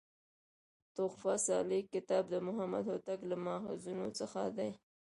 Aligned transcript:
"تحفه 0.95 1.33
صالح 1.47 1.81
کتاب" 1.93 2.23
د 2.29 2.35
محمد 2.47 2.83
هوتک 2.89 3.19
له 3.29 3.35
ماخذونو 3.45 4.07
څخه 4.19 4.39
دﺉ. 4.57 4.71